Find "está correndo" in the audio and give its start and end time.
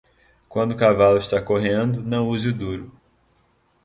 1.19-2.01